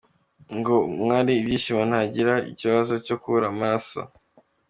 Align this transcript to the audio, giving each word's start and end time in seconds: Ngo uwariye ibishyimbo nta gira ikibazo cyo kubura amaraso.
Ngo 0.57 0.75
uwariye 1.01 1.39
ibishyimbo 1.41 1.83
nta 1.89 2.01
gira 2.13 2.33
ikibazo 2.51 2.93
cyo 3.05 3.15
kubura 3.21 3.45
amaraso. 3.53 3.99